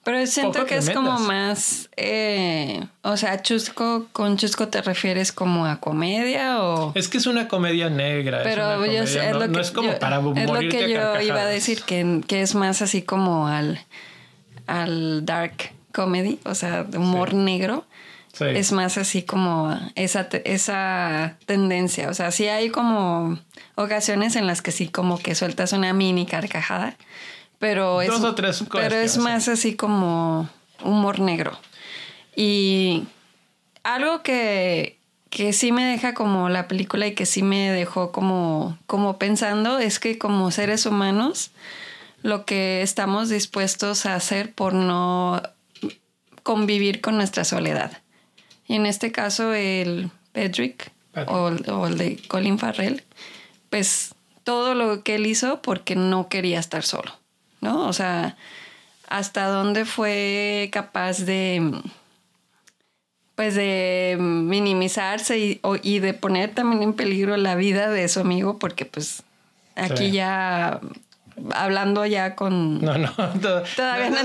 pero 0.04 0.26
siento 0.26 0.64
que 0.66 0.76
es 0.76 0.90
como 0.90 1.18
más. 1.18 1.88
Eh, 1.96 2.86
o 3.02 3.16
sea, 3.16 3.42
chusco, 3.42 4.06
con 4.12 4.36
chusco 4.36 4.68
te 4.68 4.80
refieres 4.82 5.32
como 5.32 5.66
a 5.66 5.80
comedia 5.80 6.62
o. 6.62 6.92
Es 6.94 7.08
que 7.08 7.18
es 7.18 7.26
una 7.26 7.48
comedia 7.48 7.90
negra. 7.90 8.40
Pero 8.42 8.84
es, 8.84 9.14
lo 9.14 9.52
que, 9.52 9.60
es 9.60 9.70
como 9.70 9.98
para 9.98 10.18
Es 10.36 10.50
lo 10.50 10.58
que 10.60 10.90
yo 10.90 11.20
iba 11.20 11.42
a 11.42 11.46
decir, 11.46 11.82
que, 11.82 12.22
que, 12.26 12.42
es 12.42 12.54
más 12.54 12.82
así 12.82 13.02
como 13.02 13.48
al, 13.48 13.80
al 14.66 15.24
dark 15.26 15.72
comedy, 15.92 16.38
o 16.44 16.54
sea, 16.54 16.84
de 16.84 16.98
humor 16.98 17.34
negro. 17.34 17.84
Es 18.38 18.70
más 18.72 18.98
así 18.98 19.22
como 19.22 19.74
esa, 19.94 20.28
esa 20.44 21.38
tendencia. 21.46 22.10
O 22.10 22.14
sea, 22.14 22.30
sí 22.30 22.48
hay 22.48 22.68
como 22.68 23.38
ocasiones 23.76 24.36
en 24.36 24.46
las 24.46 24.60
que 24.60 24.72
sí 24.72 24.88
como 24.88 25.18
que 25.18 25.34
sueltas 25.34 25.72
una 25.72 25.94
mini 25.94 26.26
carcajada 26.26 26.96
pero 27.58 28.02
es, 28.02 28.10
pero 28.70 28.96
es 28.96 29.18
más 29.18 29.48
así 29.48 29.74
como 29.74 30.48
humor 30.82 31.20
negro. 31.20 31.58
Y 32.34 33.04
algo 33.82 34.22
que, 34.22 34.98
que 35.30 35.52
sí 35.52 35.72
me 35.72 35.84
deja 35.84 36.14
como 36.14 36.48
la 36.48 36.68
película 36.68 37.06
y 37.06 37.14
que 37.14 37.26
sí 37.26 37.42
me 37.42 37.70
dejó 37.70 38.12
como, 38.12 38.78
como 38.86 39.18
pensando 39.18 39.78
es 39.78 39.98
que 39.98 40.18
como 40.18 40.50
seres 40.50 40.86
humanos 40.86 41.50
lo 42.22 42.44
que 42.44 42.82
estamos 42.82 43.28
dispuestos 43.28 44.04
a 44.06 44.14
hacer 44.14 44.52
por 44.52 44.74
no 44.74 45.42
convivir 46.42 47.00
con 47.00 47.16
nuestra 47.16 47.44
soledad. 47.44 48.02
Y 48.66 48.74
en 48.74 48.86
este 48.86 49.12
caso 49.12 49.54
el 49.54 50.10
Pedrick 50.32 50.90
o, 51.26 51.50
o, 51.72 51.86
el 51.86 51.96
de 51.96 52.20
Colin 52.28 52.58
Farrell, 52.58 53.02
pues 53.70 54.14
todo 54.44 54.74
lo 54.74 55.02
que 55.02 55.14
él 55.14 55.26
hizo 55.26 55.62
porque 55.62 55.96
no 55.96 56.28
quería 56.28 56.58
estar 56.58 56.82
solo. 56.82 57.12
¿No? 57.60 57.86
O 57.86 57.92
sea, 57.92 58.36
hasta 59.08 59.46
dónde 59.46 59.84
fue 59.84 60.70
capaz 60.72 61.20
de 61.20 61.80
pues 63.34 63.54
de 63.54 64.16
minimizarse 64.18 65.38
y, 65.38 65.60
y, 65.82 65.98
de 65.98 66.14
poner 66.14 66.54
también 66.54 66.82
en 66.82 66.92
peligro 66.94 67.36
la 67.36 67.54
vida 67.54 67.90
de 67.90 68.08
su 68.08 68.20
amigo 68.20 68.58
porque 68.58 68.86
pues 68.86 69.24
aquí 69.74 70.10
ya 70.10 70.80
hablando 71.54 72.06
ya 72.06 72.34
con... 72.34 72.80
No, 72.80 72.96
no, 72.98 73.12
todavía 73.76 74.10
no, 74.10 74.16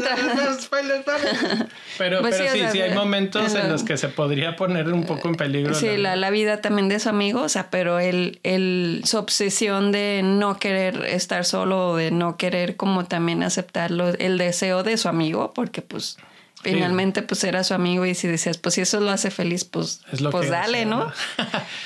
Pero, 1.97 2.21
pues 2.21 2.37
pero 2.37 2.51
sí, 2.53 2.59
sí, 2.71 2.81
hay 2.81 2.93
momentos 2.93 3.53
en, 3.53 3.69
los 3.69 3.83
que 3.83 3.97
se 3.97 4.07
podría 4.09 4.55
poner 4.55 4.91
un 4.91 5.05
poco 5.05 5.27
en 5.27 5.35
peligro. 5.35 5.73
Sí, 5.73 5.97
la, 5.97 6.15
la, 6.15 6.29
vida 6.29 6.61
también 6.61 6.89
de 6.89 6.99
su 6.99 7.09
amigo, 7.09 7.41
o 7.41 7.49
sea, 7.49 7.69
pero 7.69 7.99
él, 7.99 8.39
él, 8.43 9.01
su 9.05 9.17
obsesión 9.17 9.91
de 9.91 10.21
no 10.23 10.57
querer 10.57 11.05
estar 11.05 11.45
solo, 11.45 11.95
de 11.95 12.11
no 12.11 12.37
querer 12.37 12.75
como 12.75 13.05
también 13.05 13.43
aceptarlo, 13.43 14.09
el 14.09 14.37
deseo 14.37 14.83
de 14.83 14.97
su 14.97 15.09
amigo, 15.09 15.51
porque 15.53 15.81
pues... 15.81 16.17
Finalmente, 16.63 17.23
pues 17.23 17.43
era 17.43 17.63
su 17.63 17.73
amigo 17.73 18.05
y 18.05 18.13
si 18.13 18.27
decías, 18.27 18.59
pues 18.59 18.75
si 18.75 18.81
eso 18.81 18.99
lo 18.99 19.09
hace 19.09 19.31
feliz, 19.31 19.65
pues, 19.65 20.01
pues 20.29 20.49
dale, 20.51 20.85
¿no? 20.85 21.11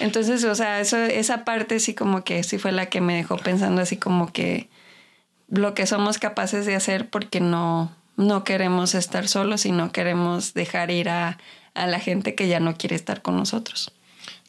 Entonces, 0.02 0.44
o 0.44 0.54
sea, 0.54 0.82
eso, 0.82 0.98
esa 0.98 1.46
parte 1.46 1.80
sí 1.80 1.94
como 1.94 2.26
que 2.26 2.44
sí 2.44 2.58
fue 2.58 2.74
la 2.74 2.88
que 2.88 3.00
me 3.00 3.16
dejó 3.16 3.38
pensando 3.38 3.82
así 3.82 3.96
como 3.96 4.34
que 4.34 4.68
lo 5.48 5.74
que 5.74 5.86
somos 5.86 6.18
capaces 6.18 6.66
de 6.66 6.76
hacer 6.76 7.10
porque 7.10 7.40
no, 7.40 7.96
no 8.18 8.44
queremos 8.44 8.96
estar 8.96 9.28
solos 9.28 9.66
y 9.66 9.72
no 9.72 9.92
queremos 9.92 10.54
dejar 10.54 10.92
ir 10.92 11.10
a, 11.10 11.38
la 11.74 12.00
gente 12.00 12.36
que 12.36 12.48
ya 12.48 12.62
no 12.62 12.78
quiere 12.78 12.96
estar 12.96 13.22
con 13.22 13.36
nosotros. 13.36 13.92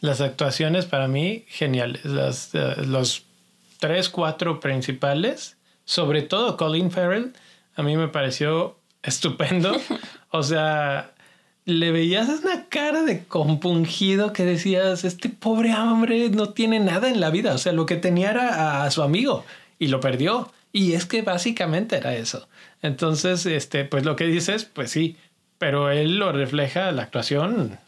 Las 0.01 0.21
actuaciones 0.21 0.85
para 0.85 1.09
mí 1.09 1.45
geniales, 1.49 2.05
Las, 2.05 2.55
eh, 2.55 2.77
los 2.87 3.25
tres, 3.79 4.09
cuatro 4.09 4.61
principales, 4.61 5.57
sobre 5.85 6.23
todo 6.23 6.57
Colin 6.57 6.93
Farrell, 6.93 7.33
a 7.75 7.83
mí 7.83 7.97
me 7.97 8.07
pareció 8.07 8.79
estupendo. 9.03 9.77
o 10.31 10.43
sea, 10.45 11.13
le 11.65 11.91
veías 11.91 12.29
una 12.29 12.67
cara 12.69 13.03
de 13.03 13.25
compungido 13.25 14.33
que 14.33 14.45
decías, 14.45 15.03
este 15.03 15.29
pobre 15.29 15.75
hombre 15.75 16.31
no 16.31 16.51
tiene 16.51 16.79
nada 16.79 17.09
en 17.09 17.21
la 17.21 17.31
vida. 17.31 17.55
O 17.55 17.59
sea, 17.59 17.73
lo 17.73 17.87
que 17.87 17.97
tenía 17.97 18.31
era 18.31 18.85
a 18.85 18.91
su 18.93 19.03
amigo 19.03 19.45
y 19.81 19.89
lo 19.89 19.99
perdió. 19.99 20.53
Y 20.77 20.93
es 20.93 21.07
que 21.07 21.23
básicamente 21.23 21.97
era 21.97 22.15
eso. 22.15 22.51
Entonces, 22.83 23.47
este, 23.47 23.87
pues 23.87 24.05
lo 24.05 24.15
que 24.15 24.27
dices, 24.27 24.67
pues 24.67 24.91
sí, 24.91 25.17
pero 25.57 25.91
él 25.91 26.19
lo 26.19 26.33
refleja 26.33 26.93
la 26.93 27.05
actuación 27.05 27.79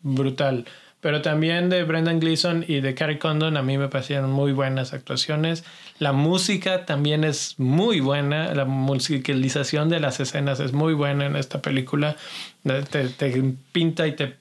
brutal. 0.00 0.64
Pero 1.02 1.20
también 1.20 1.68
de 1.68 1.84
Brendan 1.84 2.20
Gleeson 2.20 2.64
y 2.66 2.80
de 2.80 2.94
Carrie 2.94 3.18
Condon 3.18 3.58
a 3.58 3.62
mí 3.62 3.76
me 3.76 3.88
parecieron 3.88 4.30
muy 4.30 4.52
buenas 4.52 4.94
actuaciones. 4.94 5.62
La 5.98 6.12
música 6.12 6.86
también 6.86 7.22
es 7.22 7.58
muy 7.58 8.00
buena. 8.00 8.54
La 8.54 8.64
musicalización 8.64 9.90
de 9.90 10.00
las 10.00 10.18
escenas 10.18 10.58
es 10.58 10.72
muy 10.72 10.94
buena 10.94 11.26
en 11.26 11.36
esta 11.36 11.60
película. 11.60 12.16
Te, 12.62 13.10
te 13.10 13.44
pinta 13.72 14.06
y 14.06 14.12
te 14.16 14.38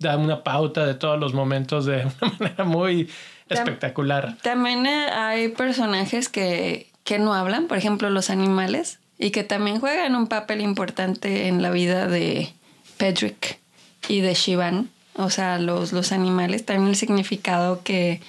da 0.00 0.16
una 0.16 0.42
pauta 0.42 0.84
de 0.84 0.94
todos 0.94 1.20
los 1.20 1.34
momentos 1.34 1.86
de 1.86 2.04
una 2.20 2.32
manera 2.36 2.64
muy 2.64 3.08
espectacular. 3.48 4.36
También 4.42 4.86
hay 4.86 5.50
personajes 5.50 6.28
que, 6.28 6.90
que 7.08 7.18
no 7.18 7.32
hablan, 7.32 7.68
por 7.68 7.78
ejemplo 7.78 8.10
los 8.10 8.28
animales, 8.28 8.98
y 9.18 9.30
que 9.30 9.42
también 9.42 9.80
juegan 9.80 10.14
un 10.14 10.26
papel 10.26 10.60
importante 10.60 11.48
en 11.48 11.62
la 11.62 11.70
vida 11.70 12.06
de 12.06 12.52
Pedrick 12.98 13.58
y 14.08 14.20
de 14.20 14.34
Shivan. 14.34 14.90
O 15.14 15.30
sea, 15.30 15.58
los, 15.58 15.94
los 15.94 16.12
animales, 16.12 16.66
también 16.66 16.90
el 16.90 16.96
significado 16.96 17.82
que, 17.82 18.20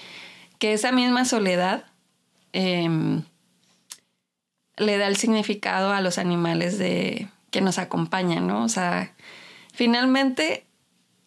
que 0.59 0.71
esa 0.71 0.93
misma 0.93 1.25
soledad 1.25 1.83
em, 2.53 3.23
le 4.77 4.97
da 4.97 5.07
el 5.07 5.17
significado 5.17 5.91
a 5.91 5.99
los 5.99 6.17
animales 6.17 6.77
de, 6.77 7.27
que 7.51 7.59
nos 7.59 7.79
acompañan, 7.79 8.47
¿no? 8.47 8.63
O 8.63 8.69
sea, 8.69 9.11
finalmente 9.73 10.63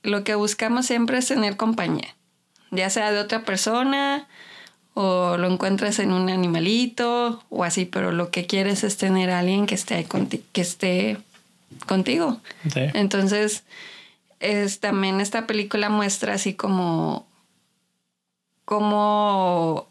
lo 0.02 0.24
que 0.24 0.36
buscamos 0.36 0.86
siempre 0.86 1.18
es 1.18 1.28
tener 1.28 1.58
compañía, 1.58 2.16
ya 2.70 2.88
sea 2.88 3.12
de 3.12 3.18
otra 3.18 3.44
persona, 3.44 4.26
o 4.94 5.36
lo 5.38 5.50
encuentras 5.50 5.98
en 5.98 6.12
un 6.12 6.28
animalito 6.28 7.42
o 7.48 7.64
así, 7.64 7.84
pero 7.84 8.12
lo 8.12 8.30
que 8.30 8.46
quieres 8.46 8.84
es 8.84 8.96
tener 8.96 9.30
a 9.30 9.38
alguien 9.38 9.66
que 9.66 9.74
esté, 9.74 10.06
que 10.52 10.60
esté 10.60 11.18
contigo. 11.86 12.40
Entonces, 12.74 13.64
es, 14.40 14.80
también 14.80 15.20
esta 15.20 15.46
película 15.46 15.88
muestra 15.88 16.34
así 16.34 16.54
como, 16.54 17.26
como 18.64 19.88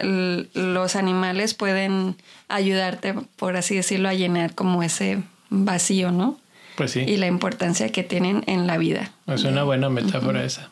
los 0.00 0.96
animales 0.96 1.54
pueden 1.54 2.16
ayudarte, 2.48 3.14
por 3.36 3.56
así 3.56 3.76
decirlo, 3.76 4.08
a 4.08 4.14
llenar 4.14 4.54
como 4.54 4.82
ese 4.82 5.22
vacío, 5.50 6.12
¿no? 6.12 6.38
Pues 6.76 6.92
sí. 6.92 7.00
Y 7.00 7.16
la 7.16 7.26
importancia 7.26 7.90
que 7.90 8.04
tienen 8.04 8.44
en 8.46 8.68
la 8.68 8.78
vida. 8.78 9.10
Es 9.26 9.42
una 9.42 9.64
buena 9.64 9.90
metáfora 9.90 10.44
esa. 10.44 10.70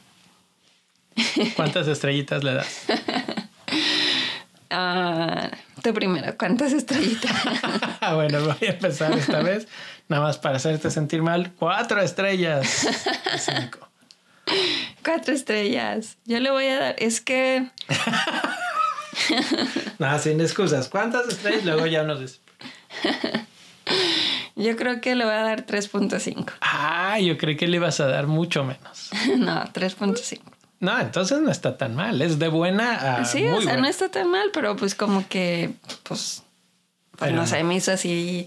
¿Cuántas 1.57 1.89
estrellitas 1.89 2.45
le 2.45 2.55
das? 2.55 2.85
Ah, 4.71 5.51
tú 5.83 5.93
primero, 5.95 6.35
¿cuántas 6.39 6.73
estrellitas? 6.73 7.33
bueno, 8.15 8.41
voy 8.41 8.69
a 8.69 8.73
empezar 8.73 9.13
esta 9.17 9.43
vez. 9.43 9.69
Nada 10.09 10.23
más 10.23 10.39
para 10.39 10.57
hacerte 10.57 10.91
sentir 10.91 11.23
mal. 11.23 11.53
Cuatro 11.59 12.01
estrellas. 12.01 12.67
Cinco. 13.39 13.89
Cuatro 15.05 15.35
estrellas. 15.35 16.17
Yo 16.25 16.41
le 16.41 16.51
voy 16.51 16.67
a 16.67 16.79
dar. 16.79 16.97
Es 16.99 17.21
que. 17.21 17.69
Nada, 19.99 20.19
sin 20.19 20.41
excusas. 20.41 20.89
¿Cuántas 20.89 21.29
estrellas? 21.29 21.65
Luego 21.65 21.87
ya 21.87 22.03
nos 22.05 22.21
dice. 22.21 22.39
Yo 24.55 24.77
creo 24.77 25.01
que 25.01 25.15
le 25.15 25.25
voy 25.25 25.35
a 25.35 25.43
dar 25.43 25.67
3.5. 25.67 26.53
Ah, 26.61 27.19
yo 27.21 27.37
creí 27.37 27.57
que 27.57 27.69
le 27.69 27.77
ibas 27.77 28.01
a 28.01 28.07
dar 28.07 28.27
mucho 28.27 28.65
menos. 28.65 29.11
no, 29.37 29.65
3.5. 29.65 30.41
No, 30.81 30.99
entonces 31.01 31.41
no 31.41 31.51
está 31.51 31.79
tan 31.79 31.95
mal. 31.95 32.21
Es 32.21 32.39
de 32.39 32.49
buena 32.49 33.19
a. 33.19 33.25
Sí, 33.25 33.47
o 33.47 33.61
sea, 33.63 33.77
no 33.77 33.87
está 33.87 34.11
tan 34.11 34.31
mal, 34.31 34.51
pero 34.53 34.77
pues 34.77 34.95
como 34.95 35.27
que, 35.29 35.71
pues, 36.03 36.43
pues 37.17 37.33
no 37.33 37.47
sé, 37.47 37.63
me 37.65 37.77
hizo 37.77 37.93
así. 37.93 38.47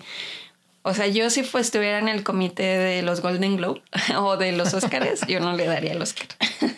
O 0.82 0.94
sea, 0.94 1.08
yo 1.08 1.30
si 1.30 1.44
pues, 1.44 1.68
estuviera 1.68 2.00
en 2.00 2.08
el 2.08 2.24
comité 2.24 2.64
de 2.64 3.02
los 3.02 3.22
Golden 3.22 3.58
Globe 3.58 3.82
o 4.18 4.38
de 4.38 4.52
los 4.52 4.74
Oscars, 4.74 5.22
yo 5.28 5.40
no 5.40 5.54
le 5.54 5.66
daría 5.66 5.92
el 5.94 6.02
Oscar. 6.02 6.28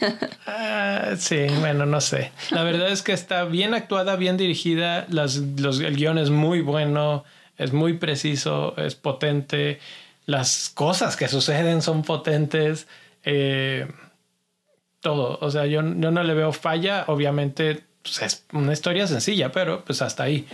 ah, 0.47 1.11
sí, 1.17 1.47
bueno, 1.59 1.85
no 1.85 2.01
sé. 2.01 2.31
La 2.49 2.63
verdad 2.63 2.89
es 2.89 3.03
que 3.03 3.13
está 3.13 3.43
bien 3.43 3.73
actuada, 3.73 4.15
bien 4.15 4.37
dirigida. 4.37 5.05
Las, 5.09 5.35
los, 5.35 5.79
el 5.81 5.97
guion 5.97 6.17
es 6.17 6.29
muy 6.29 6.61
bueno, 6.61 7.23
es 7.57 7.73
muy 7.73 7.93
preciso, 7.93 8.75
es 8.77 8.95
potente. 8.95 9.79
Las 10.25 10.71
cosas 10.73 11.15
que 11.15 11.27
suceden 11.27 11.81
son 11.81 12.03
potentes. 12.03 12.87
Eh, 13.23 13.87
todo. 15.01 15.37
O 15.41 15.51
sea, 15.51 15.65
yo, 15.65 15.81
yo 15.81 16.11
no 16.11 16.23
le 16.23 16.33
veo 16.33 16.53
falla. 16.53 17.05
Obviamente 17.07 17.83
pues, 18.01 18.21
es 18.21 18.45
una 18.53 18.73
historia 18.73 19.07
sencilla, 19.07 19.51
pero 19.51 19.83
pues 19.83 20.01
hasta 20.01 20.23
ahí. 20.23 20.47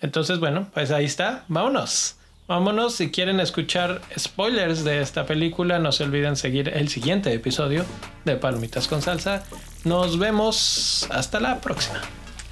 Entonces, 0.00 0.40
bueno, 0.40 0.68
pues 0.74 0.90
ahí 0.90 1.04
está. 1.04 1.44
Vámonos. 1.48 2.16
Vámonos. 2.48 2.96
Si 2.96 3.10
quieren 3.10 3.40
escuchar 3.40 4.02
spoilers 4.18 4.84
de 4.84 5.00
esta 5.00 5.24
película, 5.26 5.78
no 5.78 5.92
se 5.92 6.04
olviden 6.04 6.36
seguir 6.36 6.68
el 6.68 6.88
siguiente 6.88 7.32
episodio 7.32 7.84
de 8.24 8.36
Palomitas 8.36 8.88
con 8.88 9.00
Salsa. 9.00 9.44
Nos 9.84 10.18
vemos. 10.18 11.06
Hasta 11.10 11.40
la 11.40 11.60
próxima. 11.60 12.00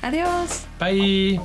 Adiós. 0.03 0.65
Bye. 0.79 1.41